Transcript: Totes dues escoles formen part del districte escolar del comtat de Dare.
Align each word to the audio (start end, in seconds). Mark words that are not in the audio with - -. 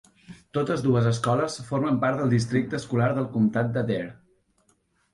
Totes 0.57 0.81
dues 0.85 1.09
escoles 1.09 1.59
formen 1.69 2.01
part 2.07 2.23
del 2.23 2.33
districte 2.33 2.79
escolar 2.83 3.13
del 3.21 3.31
comtat 3.39 3.73
de 3.79 3.89
Dare. 3.95 4.13